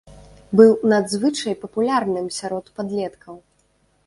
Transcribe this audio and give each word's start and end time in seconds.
Быў 0.59 0.71
надзвычай 0.93 1.53
папулярным 1.67 2.33
сярод 2.39 2.65
падлеткаў. 2.81 3.35